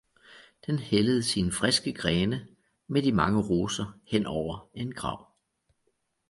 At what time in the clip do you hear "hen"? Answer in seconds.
4.07-4.25